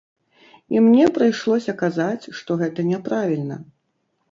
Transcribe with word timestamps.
І 0.75 0.81
мне 0.85 1.05
прыйшлося 1.17 1.77
казаць, 1.83 2.29
што 2.41 2.51
гэта 2.65 2.89
няправільна. 2.91 3.63